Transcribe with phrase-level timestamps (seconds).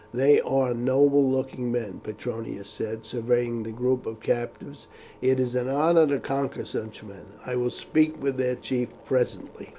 [0.15, 4.87] "They are noble looking men," Petronius said, surveying the group of captives;
[5.21, 7.25] "it is an honour to conquer such men.
[7.45, 9.69] I will speak with their chief presently."